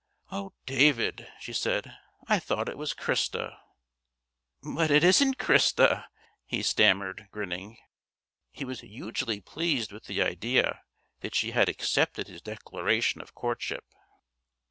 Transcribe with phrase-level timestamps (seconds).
[0.31, 1.95] "Oh, David!" she said;
[2.27, 3.59] "I thought it was Christa."
[4.63, 6.05] "But it isn't Christa,"
[6.47, 7.77] he stammered, grinning.
[8.49, 10.81] He was hugely pleased with the idea
[11.19, 13.85] that she had accepted his declaration of courtship.